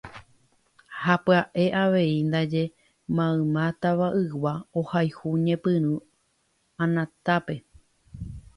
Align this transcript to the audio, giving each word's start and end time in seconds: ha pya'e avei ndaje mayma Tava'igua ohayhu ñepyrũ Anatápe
ha 1.01 1.15
pya'e 1.25 1.65
avei 1.83 2.15
ndaje 2.29 2.63
mayma 3.15 3.63
Tava'igua 3.81 4.53
ohayhu 4.79 5.27
ñepyrũ 5.45 5.93
Anatápe 6.83 7.55